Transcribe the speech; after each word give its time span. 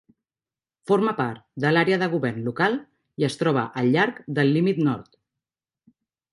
Forma 0.91 1.13
part 1.19 1.43
de 1.65 1.73
l'àrea 1.75 1.99
de 2.05 2.07
govern 2.15 2.41
local 2.49 2.79
i 3.25 3.29
es 3.29 3.37
troba 3.43 3.69
al 3.83 3.93
llarg 3.97 4.21
del 4.39 4.53
límit 4.59 4.85
nord. 4.91 5.17